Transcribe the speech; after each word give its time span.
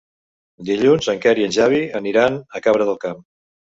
Dilluns 0.69 1.09
en 1.13 1.21
Quer 1.25 1.33
i 1.41 1.45
en 1.49 1.53
Xavi 1.57 1.81
aniran 2.03 2.41
a 2.59 2.63
Cabra 2.69 2.89
del 2.91 2.99
Camp. 3.05 3.23